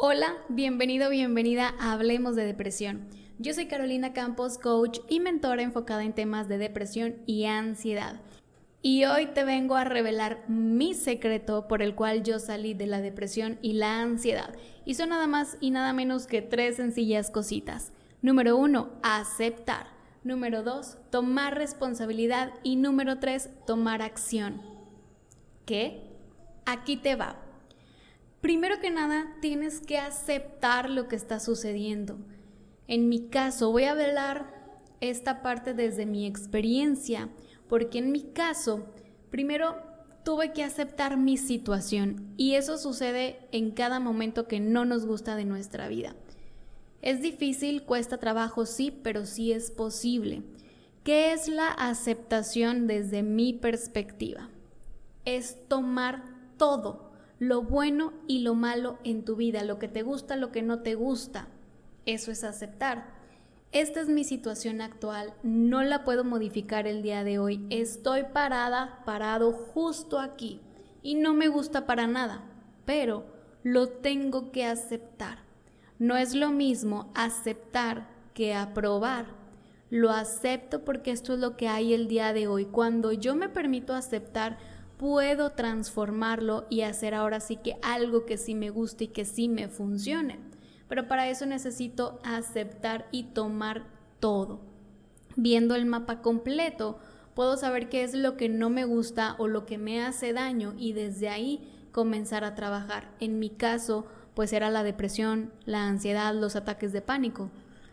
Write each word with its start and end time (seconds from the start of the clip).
Hola, 0.00 0.36
bienvenido, 0.48 1.10
bienvenida 1.10 1.74
a 1.80 1.90
Hablemos 1.90 2.36
de 2.36 2.44
Depresión. 2.46 3.08
Yo 3.40 3.52
soy 3.52 3.66
Carolina 3.66 4.12
Campos, 4.12 4.56
coach 4.56 5.00
y 5.08 5.18
mentora 5.18 5.60
enfocada 5.62 6.04
en 6.04 6.12
temas 6.12 6.46
de 6.46 6.56
depresión 6.56 7.16
y 7.26 7.46
ansiedad. 7.46 8.20
Y 8.80 9.06
hoy 9.06 9.26
te 9.26 9.42
vengo 9.42 9.74
a 9.74 9.82
revelar 9.82 10.48
mi 10.48 10.94
secreto 10.94 11.66
por 11.66 11.82
el 11.82 11.96
cual 11.96 12.22
yo 12.22 12.38
salí 12.38 12.74
de 12.74 12.86
la 12.86 13.00
depresión 13.00 13.58
y 13.60 13.72
la 13.72 14.00
ansiedad. 14.00 14.54
Y 14.84 14.94
son 14.94 15.08
nada 15.08 15.26
más 15.26 15.58
y 15.60 15.72
nada 15.72 15.92
menos 15.92 16.28
que 16.28 16.42
tres 16.42 16.76
sencillas 16.76 17.32
cositas. 17.32 17.90
Número 18.22 18.56
uno, 18.56 18.90
aceptar. 19.02 19.88
Número 20.22 20.62
dos, 20.62 20.96
tomar 21.10 21.56
responsabilidad. 21.56 22.52
Y 22.62 22.76
número 22.76 23.18
tres, 23.18 23.50
tomar 23.66 24.02
acción. 24.02 24.62
¿Qué? 25.66 26.04
Aquí 26.66 26.96
te 26.96 27.16
va. 27.16 27.47
Primero 28.40 28.78
que 28.78 28.90
nada, 28.90 29.36
tienes 29.40 29.80
que 29.80 29.98
aceptar 29.98 30.90
lo 30.90 31.08
que 31.08 31.16
está 31.16 31.40
sucediendo. 31.40 32.18
En 32.86 33.08
mi 33.08 33.28
caso, 33.28 33.72
voy 33.72 33.84
a 33.84 33.90
hablar 33.90 34.54
esta 35.00 35.42
parte 35.42 35.74
desde 35.74 36.06
mi 36.06 36.24
experiencia, 36.24 37.28
porque 37.68 37.98
en 37.98 38.12
mi 38.12 38.22
caso, 38.22 38.86
primero 39.30 39.76
tuve 40.24 40.52
que 40.52 40.62
aceptar 40.62 41.16
mi 41.16 41.36
situación 41.36 42.32
y 42.36 42.54
eso 42.54 42.78
sucede 42.78 43.48
en 43.50 43.72
cada 43.72 43.98
momento 43.98 44.46
que 44.46 44.60
no 44.60 44.84
nos 44.84 45.04
gusta 45.04 45.34
de 45.34 45.44
nuestra 45.44 45.88
vida. 45.88 46.14
Es 47.02 47.20
difícil, 47.20 47.82
cuesta 47.84 48.18
trabajo, 48.18 48.66
sí, 48.66 48.90
pero 48.90 49.26
sí 49.26 49.52
es 49.52 49.70
posible. 49.70 50.42
¿Qué 51.02 51.32
es 51.32 51.48
la 51.48 51.68
aceptación 51.68 52.86
desde 52.86 53.22
mi 53.22 53.52
perspectiva? 53.52 54.48
Es 55.24 55.56
tomar 55.68 56.24
todo 56.56 57.07
lo 57.38 57.62
bueno 57.62 58.12
y 58.26 58.40
lo 58.40 58.54
malo 58.54 58.98
en 59.04 59.24
tu 59.24 59.36
vida, 59.36 59.64
lo 59.64 59.78
que 59.78 59.88
te 59.88 60.02
gusta, 60.02 60.36
lo 60.36 60.50
que 60.50 60.62
no 60.62 60.80
te 60.80 60.94
gusta. 60.94 61.48
Eso 62.06 62.30
es 62.30 62.44
aceptar. 62.44 63.16
Esta 63.70 64.00
es 64.00 64.08
mi 64.08 64.24
situación 64.24 64.80
actual, 64.80 65.34
no 65.42 65.82
la 65.82 66.02
puedo 66.02 66.24
modificar 66.24 66.86
el 66.86 67.02
día 67.02 67.22
de 67.22 67.38
hoy. 67.38 67.66
Estoy 67.68 68.24
parada, 68.32 69.02
parado 69.04 69.52
justo 69.52 70.18
aquí 70.18 70.60
y 71.02 71.16
no 71.16 71.34
me 71.34 71.48
gusta 71.48 71.86
para 71.86 72.06
nada, 72.06 72.44
pero 72.86 73.26
lo 73.62 73.88
tengo 73.88 74.52
que 74.52 74.64
aceptar. 74.64 75.40
No 75.98 76.16
es 76.16 76.34
lo 76.34 76.50
mismo 76.50 77.12
aceptar 77.14 78.08
que 78.32 78.54
aprobar. 78.54 79.26
Lo 79.90 80.12
acepto 80.12 80.84
porque 80.84 81.10
esto 81.10 81.34
es 81.34 81.40
lo 81.40 81.56
que 81.56 81.68
hay 81.68 81.92
el 81.92 82.08
día 82.08 82.32
de 82.32 82.46
hoy. 82.46 82.64
Cuando 82.64 83.12
yo 83.12 83.34
me 83.34 83.48
permito 83.48 83.94
aceptar, 83.94 84.58
puedo 84.98 85.50
transformarlo 85.50 86.66
y 86.68 86.82
hacer 86.82 87.14
ahora 87.14 87.40
sí 87.40 87.56
que 87.56 87.76
algo 87.82 88.26
que 88.26 88.36
sí 88.36 88.54
me 88.54 88.70
guste 88.70 89.04
y 89.04 89.08
que 89.08 89.24
sí 89.24 89.48
me 89.48 89.68
funcione. 89.68 90.38
Pero 90.88 91.06
para 91.06 91.28
eso 91.28 91.46
necesito 91.46 92.18
aceptar 92.24 93.06
y 93.12 93.24
tomar 93.24 93.86
todo. 94.20 94.60
Viendo 95.36 95.76
el 95.76 95.86
mapa 95.86 96.20
completo, 96.20 96.98
puedo 97.34 97.56
saber 97.56 97.88
qué 97.88 98.02
es 98.02 98.14
lo 98.14 98.36
que 98.36 98.48
no 98.48 98.70
me 98.70 98.84
gusta 98.84 99.36
o 99.38 99.46
lo 99.46 99.66
que 99.66 99.78
me 99.78 100.02
hace 100.02 100.32
daño 100.32 100.74
y 100.76 100.92
desde 100.92 101.28
ahí 101.28 101.72
comenzar 101.92 102.42
a 102.42 102.56
trabajar. 102.56 103.10
En 103.20 103.38
mi 103.38 103.50
caso, 103.50 104.06
pues 104.34 104.52
era 104.52 104.70
la 104.70 104.82
depresión, 104.82 105.52
la 105.64 105.86
ansiedad, 105.86 106.34
los 106.34 106.56
ataques 106.56 106.92
de 106.92 107.02
pánico. 107.02 107.50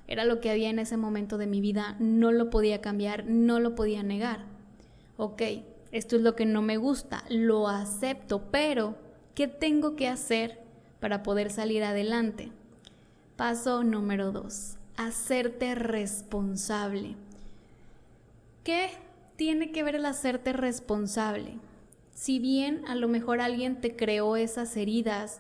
Era 0.08 0.26
lo 0.26 0.40
que 0.40 0.50
había 0.50 0.70
en 0.70 0.80
ese 0.80 0.98
momento 0.98 1.38
de 1.38 1.48
mi 1.48 1.62
vida, 1.62 1.96
no 2.00 2.32
lo 2.32 2.50
podía 2.50 2.82
cambiar, 2.82 3.26
no 3.26 3.60
lo 3.60 3.76
podía 3.76 4.04
negar. 4.04 4.46
Ok, 5.18 5.42
esto 5.96 6.18
es 6.18 6.24
lo 6.24 6.36
que 6.36 6.46
no 6.46 6.62
me 6.62 6.76
gusta, 6.76 7.24
lo 7.30 7.70
acepto, 7.70 8.52
pero 8.52 8.96
¿qué 9.34 9.48
tengo 9.48 9.96
que 9.96 10.10
hacer 10.10 10.60
para 11.00 11.24
poder 11.24 11.50
salir 11.52 11.86
adelante? 11.86 12.52
Paso 13.38 13.82
número 13.86 14.34
dos, 14.34 14.76
hacerte 14.98 15.74
responsable. 15.74 17.16
¿Qué 18.66 18.90
tiene 19.38 19.72
que 19.72 19.84
ver 19.84 19.96
el 19.96 20.06
hacerte 20.06 20.52
responsable? 20.52 21.60
Si 22.14 22.40
bien 22.40 22.84
a 22.90 22.96
lo 22.96 23.08
mejor 23.08 23.40
alguien 23.40 23.80
te 23.80 23.96
creó 23.96 24.36
esas 24.36 24.76
heridas, 24.76 25.40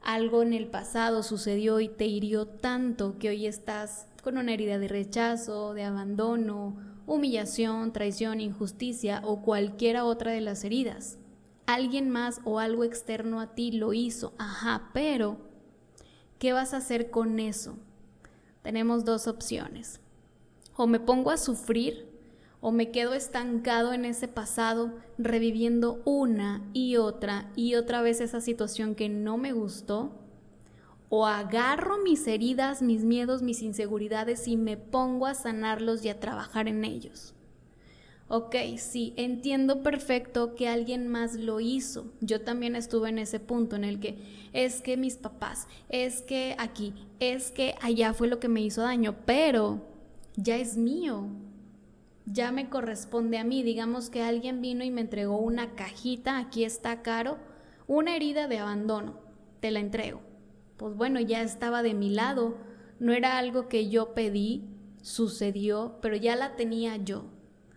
algo 0.00 0.40
en 0.42 0.54
el 0.54 0.66
pasado 0.66 1.22
sucedió 1.22 1.80
y 1.80 1.88
te 1.88 2.06
hirió 2.06 2.46
tanto 2.46 3.18
que 3.18 3.28
hoy 3.28 3.46
estás 3.46 4.06
con 4.22 4.38
una 4.38 4.54
herida 4.54 4.78
de 4.78 4.88
rechazo, 4.88 5.74
de 5.74 5.84
abandono 5.84 6.93
humillación, 7.06 7.92
traición, 7.92 8.40
injusticia 8.40 9.20
o 9.24 9.42
cualquiera 9.42 10.04
otra 10.04 10.32
de 10.32 10.40
las 10.40 10.64
heridas. 10.64 11.18
Alguien 11.66 12.10
más 12.10 12.40
o 12.44 12.58
algo 12.58 12.84
externo 12.84 13.40
a 13.40 13.54
ti 13.54 13.72
lo 13.72 13.92
hizo, 13.92 14.34
ajá, 14.38 14.90
pero 14.92 15.38
¿qué 16.38 16.52
vas 16.52 16.74
a 16.74 16.78
hacer 16.78 17.10
con 17.10 17.40
eso? 17.40 17.76
Tenemos 18.62 19.04
dos 19.04 19.26
opciones. 19.26 20.00
O 20.76 20.86
me 20.86 21.00
pongo 21.00 21.30
a 21.30 21.36
sufrir 21.36 22.08
o 22.60 22.72
me 22.72 22.90
quedo 22.90 23.12
estancado 23.12 23.92
en 23.92 24.06
ese 24.06 24.26
pasado 24.26 24.94
reviviendo 25.18 26.00
una 26.06 26.62
y 26.72 26.96
otra 26.96 27.50
y 27.56 27.74
otra 27.74 28.00
vez 28.00 28.22
esa 28.22 28.40
situación 28.40 28.94
que 28.94 29.10
no 29.10 29.36
me 29.36 29.52
gustó 29.52 30.23
o 31.16 31.26
agarro 31.26 31.98
mis 31.98 32.26
heridas, 32.26 32.82
mis 32.82 33.04
miedos, 33.04 33.40
mis 33.40 33.62
inseguridades 33.62 34.48
y 34.48 34.56
me 34.56 34.76
pongo 34.76 35.26
a 35.26 35.34
sanarlos 35.34 36.04
y 36.04 36.08
a 36.08 36.18
trabajar 36.18 36.66
en 36.66 36.84
ellos. 36.84 37.34
Ok, 38.26 38.56
sí, 38.78 39.14
entiendo 39.16 39.84
perfecto 39.84 40.56
que 40.56 40.66
alguien 40.66 41.06
más 41.06 41.36
lo 41.36 41.60
hizo. 41.60 42.12
Yo 42.20 42.40
también 42.40 42.74
estuve 42.74 43.10
en 43.10 43.18
ese 43.18 43.38
punto 43.38 43.76
en 43.76 43.84
el 43.84 44.00
que 44.00 44.18
es 44.52 44.82
que 44.82 44.96
mis 44.96 45.14
papás, 45.14 45.68
es 45.88 46.20
que 46.20 46.56
aquí, 46.58 46.92
es 47.20 47.52
que 47.52 47.76
allá 47.80 48.12
fue 48.12 48.26
lo 48.26 48.40
que 48.40 48.48
me 48.48 48.62
hizo 48.62 48.82
daño, 48.82 49.14
pero 49.24 49.86
ya 50.34 50.56
es 50.56 50.76
mío. 50.76 51.28
Ya 52.26 52.50
me 52.50 52.68
corresponde 52.68 53.38
a 53.38 53.44
mí. 53.44 53.62
Digamos 53.62 54.10
que 54.10 54.22
alguien 54.22 54.60
vino 54.60 54.82
y 54.82 54.90
me 54.90 55.02
entregó 55.02 55.38
una 55.38 55.76
cajita, 55.76 56.38
aquí 56.38 56.64
está 56.64 57.02
caro, 57.02 57.38
una 57.86 58.16
herida 58.16 58.48
de 58.48 58.58
abandono. 58.58 59.14
Te 59.60 59.70
la 59.70 59.78
entrego 59.78 60.33
pues 60.76 60.94
bueno, 60.96 61.20
ya 61.20 61.42
estaba 61.42 61.82
de 61.82 61.94
mi 61.94 62.10
lado, 62.10 62.56
no 62.98 63.12
era 63.12 63.38
algo 63.38 63.68
que 63.68 63.88
yo 63.88 64.14
pedí, 64.14 64.64
sucedió, 65.02 65.98
pero 66.00 66.16
ya 66.16 66.36
la 66.36 66.56
tenía 66.56 66.96
yo. 66.96 67.26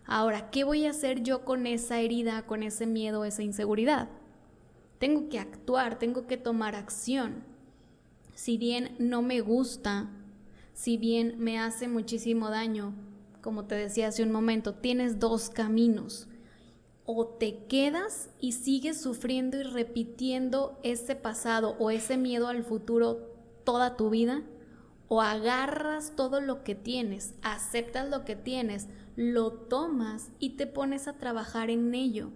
Ahora, 0.05 0.49
¿qué 0.49 0.63
voy 0.63 0.85
a 0.85 0.91
hacer 0.91 1.21
yo 1.21 1.43
con 1.43 1.67
esa 1.67 1.99
herida, 1.99 2.45
con 2.45 2.63
ese 2.63 2.87
miedo, 2.87 3.25
esa 3.25 3.43
inseguridad? 3.43 4.09
Tengo 4.99 5.29
que 5.29 5.39
actuar, 5.39 5.99
tengo 5.99 6.27
que 6.27 6.37
tomar 6.37 6.75
acción. 6.75 7.43
Si 8.33 8.57
bien 8.57 8.95
no 8.99 9.21
me 9.21 9.41
gusta, 9.41 10.09
si 10.73 10.97
bien 10.97 11.35
me 11.37 11.59
hace 11.59 11.87
muchísimo 11.87 12.49
daño, 12.49 12.93
como 13.41 13.65
te 13.65 13.75
decía 13.75 14.07
hace 14.07 14.23
un 14.23 14.31
momento, 14.31 14.75
tienes 14.75 15.19
dos 15.19 15.49
caminos 15.49 16.27
o 17.09 17.25
te 17.25 17.63
quedas 17.67 18.29
y 18.39 18.51
sigues 18.51 18.99
sufriendo 18.99 19.57
y 19.57 19.63
repitiendo 19.63 20.77
ese 20.83 21.15
pasado 21.15 21.77
o 21.79 21.89
ese 21.89 22.17
miedo 22.17 22.49
al 22.49 22.63
futuro 22.63 23.33
toda 23.63 23.95
tu 23.95 24.09
vida, 24.09 24.43
o 25.07 25.21
agarras 25.21 26.17
todo 26.17 26.41
lo 26.41 26.65
que 26.65 26.75
tienes, 26.75 27.33
aceptas 27.41 28.09
lo 28.09 28.25
que 28.25 28.35
tienes, 28.35 28.89
lo 29.15 29.53
tomas 29.53 30.31
y 30.37 30.57
te 30.57 30.67
pones 30.67 31.07
a 31.07 31.17
trabajar 31.17 31.69
en 31.69 31.95
ello. 31.95 32.29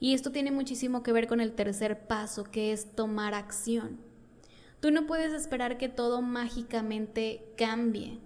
Y 0.00 0.14
esto 0.14 0.32
tiene 0.32 0.50
muchísimo 0.50 1.04
que 1.04 1.12
ver 1.12 1.28
con 1.28 1.40
el 1.40 1.52
tercer 1.52 2.08
paso, 2.08 2.42
que 2.42 2.72
es 2.72 2.96
tomar 2.96 3.34
acción. 3.34 4.00
Tú 4.80 4.90
no 4.90 5.06
puedes 5.06 5.32
esperar 5.32 5.78
que 5.78 5.88
todo 5.88 6.22
mágicamente 6.22 7.54
cambie. 7.56 8.18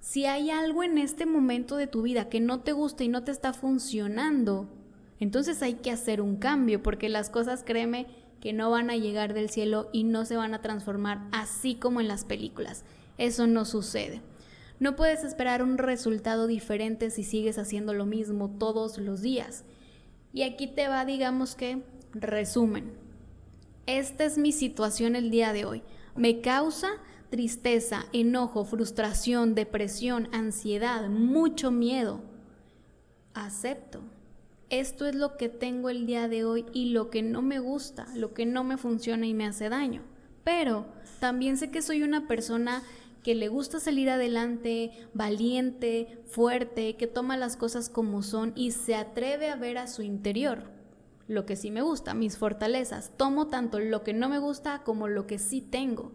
Si 0.00 0.26
hay 0.26 0.50
algo 0.50 0.82
en 0.82 0.98
este 0.98 1.24
momento 1.24 1.76
de 1.76 1.86
tu 1.86 2.02
vida 2.02 2.28
que 2.28 2.40
no 2.40 2.62
te 2.62 2.72
gusta 2.72 3.04
y 3.04 3.08
no 3.08 3.22
te 3.22 3.30
está 3.30 3.52
funcionando, 3.52 4.68
entonces 5.24 5.62
hay 5.62 5.76
que 5.76 5.90
hacer 5.90 6.20
un 6.20 6.36
cambio 6.36 6.82
porque 6.82 7.08
las 7.08 7.30
cosas, 7.30 7.64
créeme, 7.64 8.06
que 8.42 8.52
no 8.52 8.70
van 8.70 8.90
a 8.90 8.96
llegar 8.98 9.32
del 9.32 9.48
cielo 9.48 9.88
y 9.90 10.04
no 10.04 10.26
se 10.26 10.36
van 10.36 10.52
a 10.52 10.60
transformar 10.60 11.26
así 11.32 11.76
como 11.76 12.02
en 12.02 12.08
las 12.08 12.26
películas. 12.26 12.84
Eso 13.16 13.46
no 13.46 13.64
sucede. 13.64 14.20
No 14.80 14.96
puedes 14.96 15.24
esperar 15.24 15.62
un 15.62 15.78
resultado 15.78 16.46
diferente 16.46 17.08
si 17.08 17.24
sigues 17.24 17.56
haciendo 17.56 17.94
lo 17.94 18.04
mismo 18.04 18.50
todos 18.50 18.98
los 18.98 19.22
días. 19.22 19.64
Y 20.34 20.42
aquí 20.42 20.66
te 20.66 20.88
va, 20.88 21.06
digamos 21.06 21.54
que, 21.54 21.82
resumen. 22.12 22.92
Esta 23.86 24.24
es 24.24 24.36
mi 24.36 24.52
situación 24.52 25.16
el 25.16 25.30
día 25.30 25.54
de 25.54 25.64
hoy. 25.64 25.82
Me 26.16 26.42
causa 26.42 26.88
tristeza, 27.30 28.04
enojo, 28.12 28.66
frustración, 28.66 29.54
depresión, 29.54 30.28
ansiedad, 30.32 31.08
mucho 31.08 31.70
miedo. 31.70 32.20
Acepto 33.32 34.02
esto 34.80 35.06
es 35.06 35.14
lo 35.14 35.36
que 35.36 35.48
tengo 35.48 35.88
el 35.88 36.06
día 36.06 36.28
de 36.28 36.44
hoy 36.44 36.66
y 36.72 36.90
lo 36.90 37.10
que 37.10 37.22
no 37.22 37.42
me 37.42 37.58
gusta, 37.58 38.06
lo 38.14 38.34
que 38.34 38.46
no 38.46 38.64
me 38.64 38.76
funciona 38.76 39.26
y 39.26 39.34
me 39.34 39.46
hace 39.46 39.68
daño. 39.68 40.02
Pero 40.42 40.86
también 41.20 41.56
sé 41.56 41.70
que 41.70 41.82
soy 41.82 42.02
una 42.02 42.26
persona 42.26 42.82
que 43.22 43.34
le 43.34 43.48
gusta 43.48 43.80
salir 43.80 44.10
adelante, 44.10 44.90
valiente, 45.14 46.22
fuerte, 46.26 46.96
que 46.96 47.06
toma 47.06 47.36
las 47.36 47.56
cosas 47.56 47.88
como 47.88 48.22
son 48.22 48.52
y 48.54 48.72
se 48.72 48.94
atreve 48.94 49.48
a 49.48 49.56
ver 49.56 49.78
a 49.78 49.86
su 49.86 50.02
interior. 50.02 50.72
lo 51.26 51.46
que 51.46 51.56
sí 51.56 51.70
me 51.70 51.80
gusta, 51.80 52.12
mis 52.12 52.36
fortalezas. 52.36 53.12
Tomo 53.16 53.46
tanto 53.46 53.80
lo 53.80 54.02
que 54.02 54.12
no 54.12 54.28
me 54.28 54.38
gusta 54.38 54.82
como 54.82 55.08
lo 55.08 55.26
que 55.26 55.38
sí 55.38 55.62
tengo. 55.62 56.12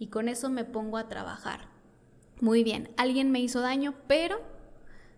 Y 0.00 0.08
con 0.08 0.28
eso 0.28 0.50
me 0.50 0.64
pongo 0.64 0.96
a 0.96 1.08
trabajar. 1.08 1.68
Muy 2.40 2.64
bien, 2.64 2.90
alguien 2.96 3.30
me 3.30 3.40
hizo 3.40 3.60
daño, 3.60 3.94
pero 4.08 4.40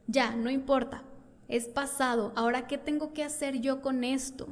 ya, 0.06 0.36
no 0.36 0.50
importa. 0.50 1.04
Es 1.52 1.66
pasado. 1.66 2.32
Ahora, 2.34 2.66
¿qué 2.66 2.78
tengo 2.78 3.12
que 3.12 3.22
hacer 3.22 3.60
yo 3.60 3.82
con 3.82 4.04
esto? 4.04 4.48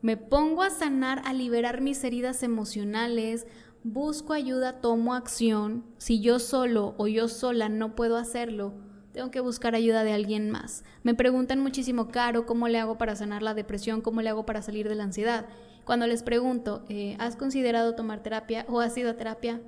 Me 0.00 0.16
pongo 0.16 0.64
a 0.64 0.70
sanar, 0.70 1.22
a 1.24 1.32
liberar 1.32 1.80
mis 1.80 2.02
heridas 2.02 2.42
emocionales, 2.42 3.46
busco 3.84 4.32
ayuda, 4.32 4.80
tomo 4.80 5.14
acción. 5.14 5.84
Si 5.98 6.20
yo 6.20 6.40
solo 6.40 6.96
o 6.98 7.06
yo 7.06 7.28
sola 7.28 7.68
no 7.68 7.94
puedo 7.94 8.16
hacerlo, 8.16 8.74
tengo 9.12 9.30
que 9.30 9.38
buscar 9.38 9.76
ayuda 9.76 10.02
de 10.02 10.12
alguien 10.12 10.50
más. 10.50 10.82
Me 11.04 11.14
preguntan 11.14 11.60
muchísimo, 11.60 12.08
Caro, 12.08 12.46
¿cómo 12.46 12.66
le 12.66 12.80
hago 12.80 12.98
para 12.98 13.14
sanar 13.14 13.44
la 13.44 13.54
depresión? 13.54 14.00
¿Cómo 14.00 14.22
le 14.22 14.30
hago 14.30 14.44
para 14.44 14.60
salir 14.60 14.88
de 14.88 14.96
la 14.96 15.04
ansiedad? 15.04 15.46
Cuando 15.84 16.08
les 16.08 16.24
pregunto, 16.24 16.84
eh, 16.88 17.14
¿has 17.20 17.36
considerado 17.36 17.94
tomar 17.94 18.24
terapia 18.24 18.66
o 18.68 18.80
has 18.80 18.96
ido 18.96 19.10
a 19.10 19.16
terapia? 19.16 19.60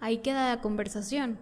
Ahí 0.00 0.18
queda 0.18 0.56
la 0.56 0.60
conversación. 0.60 1.38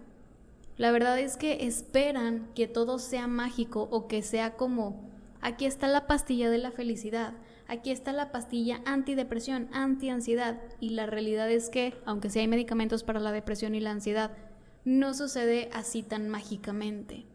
La 0.77 0.91
verdad 0.91 1.17
es 1.19 1.37
que 1.37 1.65
esperan 1.65 2.49
que 2.53 2.67
todo 2.67 2.99
sea 2.99 3.27
mágico 3.27 3.87
o 3.89 4.07
que 4.07 4.21
sea 4.21 4.53
como, 4.53 5.09
aquí 5.41 5.65
está 5.65 5.87
la 5.87 6.05
pastilla 6.05 6.51
de 6.51 6.59
la 6.59 6.69
felicidad, 6.69 7.33
aquí 7.67 7.89
está 7.89 8.13
la 8.13 8.31
pastilla 8.31 8.81
antidepresión, 8.85 9.69
antiansiedad. 9.71 10.61
Y 10.79 10.91
la 10.91 11.07
realidad 11.07 11.49
es 11.49 11.69
que, 11.69 11.95
aunque 12.05 12.29
sí 12.29 12.39
hay 12.39 12.47
medicamentos 12.47 13.03
para 13.03 13.19
la 13.19 13.31
depresión 13.31 13.73
y 13.73 13.79
la 13.79 13.89
ansiedad, 13.89 14.31
no 14.85 15.15
sucede 15.15 15.69
así 15.73 16.03
tan 16.03 16.29
mágicamente. 16.29 17.25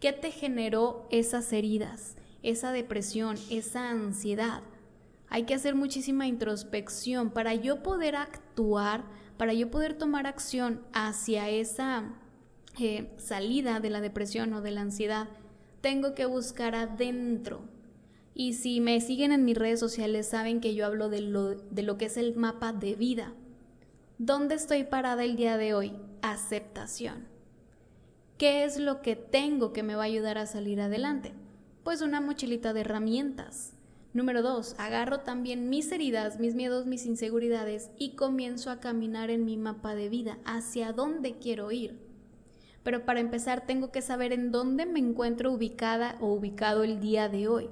¿Qué 0.00 0.12
te 0.12 0.32
generó 0.32 1.06
esas 1.10 1.52
heridas, 1.52 2.16
esa 2.42 2.72
depresión, 2.72 3.36
esa 3.50 3.88
ansiedad? 3.88 4.62
Hay 5.28 5.44
que 5.44 5.54
hacer 5.54 5.76
muchísima 5.76 6.26
introspección 6.26 7.30
para 7.30 7.54
yo 7.54 7.84
poder 7.84 8.16
actuar, 8.16 9.04
para 9.38 9.52
yo 9.52 9.70
poder 9.70 9.94
tomar 9.94 10.26
acción 10.26 10.82
hacia 10.92 11.48
esa 11.48 12.16
eh, 12.78 13.10
salida 13.16 13.80
de 13.80 13.90
la 13.90 14.00
depresión 14.00 14.52
o 14.52 14.60
de 14.60 14.70
la 14.70 14.80
ansiedad. 14.80 15.28
Tengo 15.80 16.14
que 16.14 16.26
buscar 16.26 16.74
adentro. 16.74 17.62
Y 18.34 18.54
si 18.54 18.80
me 18.80 19.00
siguen 19.00 19.32
en 19.32 19.44
mis 19.44 19.56
redes 19.56 19.78
sociales 19.78 20.26
saben 20.26 20.60
que 20.60 20.74
yo 20.74 20.86
hablo 20.86 21.08
de 21.08 21.20
lo, 21.20 21.54
de 21.54 21.82
lo 21.82 21.96
que 21.98 22.06
es 22.06 22.16
el 22.16 22.34
mapa 22.34 22.72
de 22.72 22.94
vida. 22.94 23.32
¿Dónde 24.18 24.56
estoy 24.56 24.84
parada 24.84 25.24
el 25.24 25.36
día 25.36 25.56
de 25.56 25.74
hoy? 25.74 25.92
Aceptación. 26.22 27.26
¿Qué 28.38 28.64
es 28.64 28.78
lo 28.78 29.02
que 29.02 29.14
tengo 29.14 29.72
que 29.72 29.84
me 29.84 29.94
va 29.94 30.02
a 30.02 30.06
ayudar 30.06 30.38
a 30.38 30.46
salir 30.46 30.80
adelante? 30.80 31.32
Pues 31.84 32.02
una 32.02 32.20
mochilita 32.20 32.72
de 32.72 32.80
herramientas. 32.80 33.74
Número 34.12 34.42
dos, 34.42 34.74
agarro 34.78 35.20
también 35.20 35.68
mis 35.68 35.90
heridas, 35.92 36.38
mis 36.38 36.54
miedos, 36.54 36.86
mis 36.86 37.06
inseguridades 37.06 37.90
y 37.98 38.16
comienzo 38.16 38.70
a 38.70 38.80
caminar 38.80 39.30
en 39.30 39.44
mi 39.44 39.56
mapa 39.56 39.94
de 39.94 40.08
vida, 40.08 40.38
hacia 40.44 40.92
dónde 40.92 41.38
quiero 41.38 41.72
ir. 41.72 41.98
Pero 42.84 43.04
para 43.04 43.18
empezar 43.18 43.66
tengo 43.66 43.90
que 43.90 44.02
saber 44.02 44.32
en 44.32 44.52
dónde 44.52 44.86
me 44.86 45.00
encuentro 45.00 45.52
ubicada 45.52 46.16
o 46.20 46.32
ubicado 46.32 46.84
el 46.84 47.00
día 47.00 47.28
de 47.28 47.48
hoy. 47.48 47.68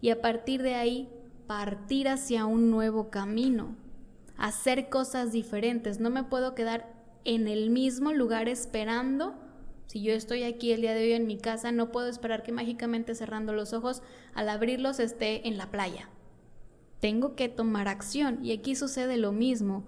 Y 0.00 0.10
a 0.10 0.20
partir 0.20 0.62
de 0.62 0.74
ahí, 0.74 1.08
partir 1.46 2.08
hacia 2.08 2.46
un 2.46 2.72
nuevo 2.72 3.10
camino, 3.10 3.76
hacer 4.36 4.88
cosas 4.88 5.30
diferentes. 5.30 6.00
No 6.00 6.10
me 6.10 6.24
puedo 6.24 6.56
quedar 6.56 6.92
en 7.24 7.46
el 7.46 7.70
mismo 7.70 8.12
lugar 8.12 8.48
esperando 8.48 9.36
si 9.86 10.02
yo 10.02 10.12
estoy 10.12 10.42
aquí 10.42 10.72
el 10.72 10.80
día 10.80 10.94
de 10.94 11.04
hoy 11.04 11.12
en 11.12 11.26
mi 11.26 11.38
casa, 11.38 11.70
no 11.70 11.92
puedo 11.92 12.08
esperar 12.08 12.42
que 12.42 12.52
mágicamente 12.52 13.14
cerrando 13.14 13.52
los 13.52 13.72
ojos, 13.72 14.02
al 14.34 14.48
abrirlos 14.48 14.98
esté 14.98 15.46
en 15.46 15.56
la 15.56 15.70
playa. 15.70 16.08
Tengo 17.00 17.36
que 17.36 17.48
tomar 17.48 17.86
acción 17.86 18.44
y 18.44 18.52
aquí 18.52 18.74
sucede 18.74 19.16
lo 19.16 19.30
mismo. 19.30 19.84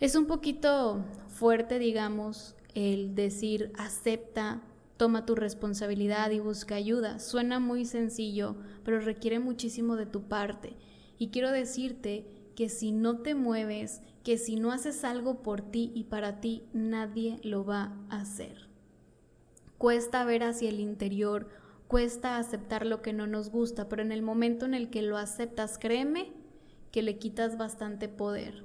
Es 0.00 0.16
un 0.16 0.26
poquito 0.26 1.04
fuerte, 1.28 1.78
digamos, 1.78 2.56
el 2.74 3.14
decir 3.14 3.72
acepta, 3.76 4.62
toma 4.96 5.26
tu 5.26 5.34
responsabilidad 5.34 6.30
y 6.30 6.38
busca 6.40 6.74
ayuda. 6.74 7.18
Suena 7.18 7.60
muy 7.60 7.84
sencillo, 7.84 8.56
pero 8.84 9.00
requiere 9.00 9.38
muchísimo 9.38 9.96
de 9.96 10.06
tu 10.06 10.22
parte. 10.22 10.76
Y 11.18 11.28
quiero 11.28 11.50
decirte 11.50 12.26
que 12.56 12.68
si 12.68 12.92
no 12.92 13.18
te 13.18 13.34
mueves, 13.34 14.02
que 14.24 14.38
si 14.38 14.56
no 14.56 14.72
haces 14.72 15.04
algo 15.04 15.42
por 15.42 15.60
ti 15.62 15.92
y 15.94 16.04
para 16.04 16.40
ti, 16.40 16.64
nadie 16.72 17.40
lo 17.42 17.64
va 17.64 17.96
a 18.08 18.20
hacer 18.20 18.72
cuesta 19.82 20.24
ver 20.24 20.44
hacia 20.44 20.68
el 20.68 20.78
interior, 20.78 21.48
cuesta 21.88 22.36
aceptar 22.36 22.86
lo 22.86 23.02
que 23.02 23.12
no 23.12 23.26
nos 23.26 23.50
gusta, 23.50 23.88
pero 23.88 24.00
en 24.00 24.12
el 24.12 24.22
momento 24.22 24.64
en 24.64 24.74
el 24.74 24.90
que 24.90 25.02
lo 25.02 25.16
aceptas, 25.16 25.76
créeme 25.76 26.30
que 26.92 27.02
le 27.02 27.18
quitas 27.18 27.58
bastante 27.58 28.08
poder. 28.08 28.62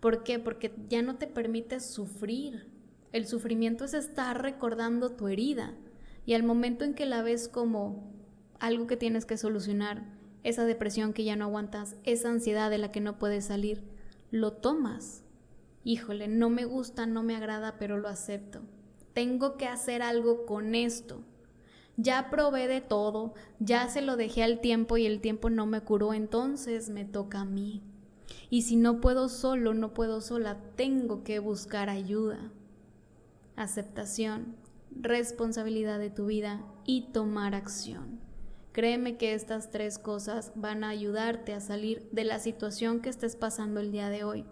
¿Por 0.00 0.24
qué? 0.24 0.40
Porque 0.40 0.74
ya 0.88 1.00
no 1.00 1.14
te 1.14 1.28
permites 1.28 1.88
sufrir. 1.88 2.66
El 3.12 3.26
sufrimiento 3.26 3.84
es 3.84 3.94
estar 3.94 4.42
recordando 4.42 5.10
tu 5.10 5.28
herida 5.28 5.74
y 6.26 6.34
al 6.34 6.42
momento 6.42 6.84
en 6.84 6.94
que 6.94 7.06
la 7.06 7.22
ves 7.22 7.48
como 7.48 8.12
algo 8.60 8.86
que 8.86 8.96
tienes 8.96 9.24
que 9.24 9.36
solucionar, 9.36 10.04
esa 10.42 10.64
depresión 10.64 11.12
que 11.12 11.24
ya 11.24 11.36
no 11.36 11.46
aguantas, 11.46 11.96
esa 12.04 12.30
ansiedad 12.30 12.70
de 12.70 12.78
la 12.78 12.92
que 12.92 13.00
no 13.00 13.18
puedes 13.18 13.46
salir, 13.46 13.82
lo 14.30 14.52
tomas. 14.52 15.24
Híjole, 15.84 16.28
no 16.28 16.50
me 16.50 16.64
gusta, 16.64 17.06
no 17.06 17.22
me 17.22 17.34
agrada, 17.34 17.78
pero 17.78 17.98
lo 17.98 18.08
acepto 18.08 18.62
tengo 19.18 19.56
que 19.56 19.66
hacer 19.66 20.00
algo 20.00 20.46
con 20.46 20.76
esto. 20.76 21.24
Ya 21.96 22.30
probé 22.30 22.68
de 22.68 22.80
todo, 22.80 23.34
ya 23.58 23.88
se 23.88 24.00
lo 24.00 24.16
dejé 24.16 24.44
al 24.44 24.60
tiempo 24.60 24.96
y 24.96 25.06
el 25.06 25.20
tiempo 25.20 25.50
no 25.50 25.66
me 25.66 25.80
curó, 25.80 26.14
entonces 26.14 26.88
me 26.88 27.04
toca 27.04 27.40
a 27.40 27.44
mí. 27.44 27.82
Y 28.48 28.62
si 28.62 28.76
no 28.76 29.00
puedo 29.00 29.28
solo, 29.28 29.74
no 29.74 29.92
puedo 29.92 30.20
sola, 30.20 30.58
tengo 30.76 31.24
que 31.24 31.40
buscar 31.40 31.90
ayuda. 31.90 32.52
Aceptación, 33.58 34.54
responsabilidad 34.92 35.98
de 35.98 36.10
tu 36.10 36.26
vida 36.26 36.64
y 36.84 37.10
tomar 37.12 37.56
acción. 37.56 38.20
Créeme 38.70 39.16
que 39.16 39.34
estas 39.34 39.72
tres 39.72 39.98
cosas 39.98 40.52
van 40.54 40.84
a 40.84 40.90
ayudarte 40.90 41.54
a 41.54 41.60
salir 41.60 42.08
de 42.12 42.22
la 42.22 42.38
situación 42.38 43.00
que 43.00 43.08
estés 43.08 43.34
pasando 43.34 43.80
el 43.80 43.90
día 43.90 44.10
de 44.10 44.22
hoy. 44.22 44.44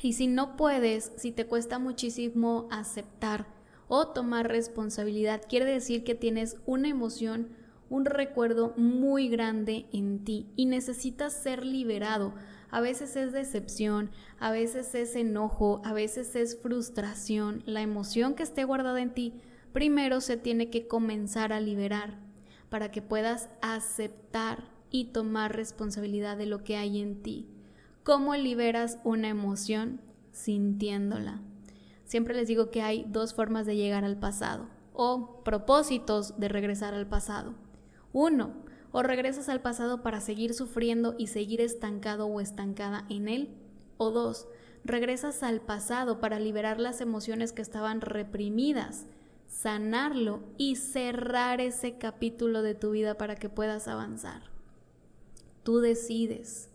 Y 0.00 0.12
si 0.12 0.28
no 0.28 0.56
puedes, 0.56 1.10
si 1.16 1.32
te 1.32 1.46
cuesta 1.46 1.80
muchísimo 1.80 2.68
aceptar 2.70 3.48
o 3.88 4.06
tomar 4.06 4.46
responsabilidad, 4.46 5.42
quiere 5.48 5.64
decir 5.64 6.04
que 6.04 6.14
tienes 6.14 6.56
una 6.66 6.86
emoción, 6.86 7.48
un 7.90 8.04
recuerdo 8.04 8.74
muy 8.76 9.28
grande 9.28 9.86
en 9.92 10.22
ti 10.22 10.46
y 10.54 10.66
necesitas 10.66 11.32
ser 11.32 11.66
liberado. 11.66 12.32
A 12.70 12.80
veces 12.80 13.16
es 13.16 13.32
decepción, 13.32 14.10
a 14.38 14.50
veces 14.50 14.94
es 14.94 15.16
enojo, 15.16 15.80
a 15.84 15.92
veces 15.92 16.36
es 16.36 16.60
frustración. 16.60 17.62
La 17.66 17.80
emoción 17.80 18.34
que 18.34 18.42
esté 18.42 18.64
guardada 18.64 19.00
en 19.00 19.14
ti 19.14 19.40
primero 19.72 20.20
se 20.20 20.36
tiene 20.36 20.70
que 20.70 20.86
comenzar 20.86 21.52
a 21.52 21.60
liberar 21.60 22.18
para 22.68 22.90
que 22.90 23.02
puedas 23.02 23.48
aceptar 23.62 24.64
y 24.90 25.06
tomar 25.06 25.56
responsabilidad 25.56 26.36
de 26.36 26.46
lo 26.46 26.62
que 26.64 26.76
hay 26.76 27.00
en 27.00 27.22
ti. 27.22 27.48
¿Cómo 28.02 28.34
liberas 28.34 28.98
una 29.04 29.28
emoción? 29.28 30.00
Sintiéndola. 30.32 31.40
Siempre 32.04 32.34
les 32.34 32.48
digo 32.48 32.70
que 32.70 32.82
hay 32.82 33.04
dos 33.08 33.34
formas 33.34 33.66
de 33.66 33.76
llegar 33.76 34.04
al 34.04 34.18
pasado 34.18 34.68
o 34.92 35.42
propósitos 35.44 36.38
de 36.40 36.48
regresar 36.48 36.94
al 36.94 37.06
pasado. 37.06 37.54
Uno, 38.12 38.54
o 38.92 39.02
regresas 39.02 39.48
al 39.48 39.60
pasado 39.60 40.02
para 40.02 40.20
seguir 40.20 40.54
sufriendo 40.54 41.14
y 41.18 41.28
seguir 41.28 41.60
estancado 41.60 42.26
o 42.26 42.40
estancada 42.40 43.04
en 43.08 43.28
él. 43.28 43.48
O 43.96 44.10
dos, 44.10 44.46
regresas 44.84 45.42
al 45.42 45.60
pasado 45.60 46.20
para 46.20 46.38
liberar 46.38 46.80
las 46.80 47.00
emociones 47.00 47.52
que 47.52 47.62
estaban 47.62 48.00
reprimidas, 48.00 49.06
sanarlo 49.46 50.42
y 50.56 50.76
cerrar 50.76 51.60
ese 51.60 51.98
capítulo 51.98 52.62
de 52.62 52.74
tu 52.74 52.90
vida 52.90 53.16
para 53.16 53.36
que 53.36 53.48
puedas 53.48 53.88
avanzar. 53.88 54.42
Tú 55.62 55.80
decides. 55.80 56.70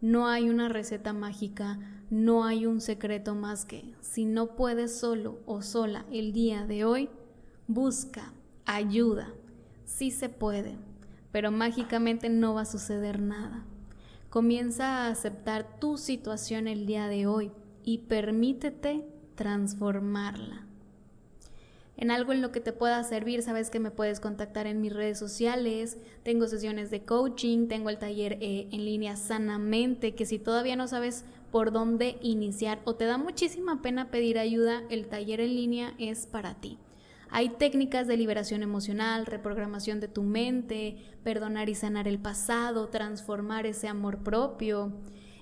No 0.00 0.28
hay 0.28 0.50
una 0.50 0.68
receta 0.68 1.12
mágica, 1.12 1.78
no 2.10 2.44
hay 2.44 2.66
un 2.66 2.80
secreto 2.80 3.34
más 3.34 3.64
que, 3.64 3.94
si 4.00 4.26
no 4.26 4.54
puedes 4.54 4.96
solo 4.96 5.40
o 5.46 5.62
sola 5.62 6.04
el 6.12 6.32
día 6.32 6.66
de 6.66 6.84
hoy, 6.84 7.08
busca 7.66 8.32
ayuda. 8.66 9.32
Sí 9.86 10.10
se 10.10 10.28
puede, 10.28 10.76
pero 11.36 11.50
mágicamente 11.50 12.30
no 12.30 12.54
va 12.54 12.62
a 12.62 12.64
suceder 12.64 13.20
nada. 13.20 13.62
Comienza 14.30 14.86
a 14.86 15.08
aceptar 15.08 15.78
tu 15.78 15.98
situación 15.98 16.66
el 16.66 16.86
día 16.86 17.08
de 17.08 17.26
hoy 17.26 17.52
y 17.84 17.98
permítete 17.98 19.06
transformarla 19.34 20.66
en 21.98 22.10
algo 22.10 22.32
en 22.32 22.40
lo 22.40 22.52
que 22.52 22.60
te 22.60 22.72
pueda 22.72 23.02
servir, 23.04 23.42
sabes 23.42 23.68
que 23.68 23.80
me 23.80 23.90
puedes 23.90 24.18
contactar 24.18 24.66
en 24.66 24.80
mis 24.80 24.94
redes 24.94 25.18
sociales, 25.18 25.98
tengo 26.22 26.46
sesiones 26.46 26.90
de 26.90 27.02
coaching, 27.02 27.68
tengo 27.68 27.88
el 27.90 27.98
taller 27.98 28.38
eh, 28.40 28.68
en 28.70 28.84
línea 28.86 29.16
sanamente, 29.16 30.14
que 30.14 30.26
si 30.26 30.38
todavía 30.38 30.76
no 30.76 30.88
sabes 30.88 31.24
por 31.50 31.72
dónde 31.72 32.18
iniciar 32.20 32.80
o 32.84 32.94
te 32.94 33.06
da 33.06 33.16
muchísima 33.16 33.80
pena 33.80 34.10
pedir 34.10 34.38
ayuda, 34.38 34.82
el 34.90 35.06
taller 35.06 35.40
en 35.40 35.54
línea 35.54 35.94
es 35.98 36.26
para 36.26 36.54
ti. 36.54 36.78
Hay 37.30 37.50
técnicas 37.50 38.06
de 38.06 38.16
liberación 38.16 38.62
emocional, 38.62 39.26
reprogramación 39.26 40.00
de 40.00 40.08
tu 40.08 40.22
mente, 40.22 40.96
perdonar 41.24 41.68
y 41.68 41.74
sanar 41.74 42.08
el 42.08 42.18
pasado, 42.18 42.88
transformar 42.88 43.66
ese 43.66 43.88
amor 43.88 44.18
propio. 44.18 44.92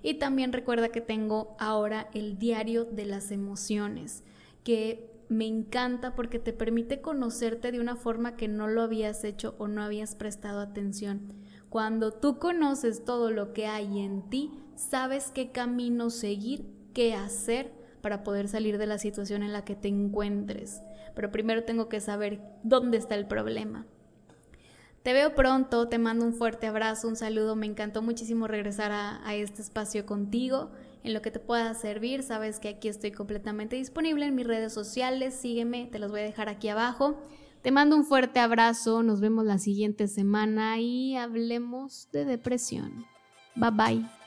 Y 0.02 0.14
también 0.14 0.52
recuerda 0.52 0.88
que 0.88 1.00
tengo 1.00 1.56
ahora 1.58 2.08
el 2.14 2.38
diario 2.38 2.84
de 2.84 3.06
las 3.06 3.30
emociones, 3.30 4.24
que 4.64 5.10
me 5.28 5.46
encanta 5.46 6.14
porque 6.14 6.38
te 6.38 6.52
permite 6.52 7.00
conocerte 7.00 7.72
de 7.72 7.80
una 7.80 7.96
forma 7.96 8.36
que 8.36 8.48
no 8.48 8.68
lo 8.68 8.82
habías 8.82 9.24
hecho 9.24 9.54
o 9.58 9.68
no 9.68 9.82
habías 9.82 10.14
prestado 10.14 10.60
atención. 10.60 11.32
Cuando 11.70 12.12
tú 12.12 12.38
conoces 12.38 13.04
todo 13.04 13.30
lo 13.30 13.52
que 13.52 13.66
hay 13.66 14.00
en 14.00 14.28
ti, 14.30 14.52
sabes 14.76 15.30
qué 15.34 15.50
camino 15.50 16.10
seguir, 16.10 16.66
qué 16.92 17.14
hacer 17.14 17.72
para 18.04 18.22
poder 18.22 18.48
salir 18.48 18.76
de 18.76 18.86
la 18.86 18.98
situación 18.98 19.42
en 19.42 19.54
la 19.54 19.64
que 19.64 19.76
te 19.76 19.88
encuentres. 19.88 20.82
Pero 21.14 21.30
primero 21.30 21.64
tengo 21.64 21.88
que 21.88 22.02
saber 22.02 22.42
dónde 22.62 22.98
está 22.98 23.14
el 23.14 23.26
problema. 23.26 23.86
Te 25.02 25.14
veo 25.14 25.34
pronto, 25.34 25.88
te 25.88 25.96
mando 25.96 26.26
un 26.26 26.34
fuerte 26.34 26.66
abrazo, 26.66 27.08
un 27.08 27.16
saludo, 27.16 27.56
me 27.56 27.64
encantó 27.64 28.02
muchísimo 28.02 28.46
regresar 28.46 28.92
a, 28.92 29.34
este 29.34 29.62
espacio 29.62 30.04
contigo, 30.04 30.70
en 31.02 31.14
lo 31.14 31.22
que 31.22 31.30
te 31.30 31.38
pueda 31.38 31.72
servir, 31.72 32.22
sabes 32.22 32.60
que 32.60 32.68
aquí 32.68 32.88
estoy 32.88 33.10
completamente 33.10 33.76
disponible 33.76 34.26
en 34.26 34.34
mis 34.34 34.46
redes 34.46 34.74
sociales, 34.74 35.34
sígueme, 35.34 35.86
te 35.90 35.98
los 35.98 36.10
voy 36.10 36.20
a 36.20 36.24
dejar 36.24 36.50
aquí 36.50 36.68
abajo. 36.68 37.22
Te 37.62 37.70
mando 37.70 37.96
un 37.96 38.04
fuerte 38.04 38.38
abrazo, 38.38 39.02
nos 39.02 39.22
vemos 39.22 39.46
la 39.46 39.56
siguiente 39.56 40.08
semana 40.08 40.78
y 40.78 41.16
hablemos 41.16 42.10
de 42.12 42.26
depresión. 42.26 43.06
Bye 43.56 43.70
bye. 43.70 44.23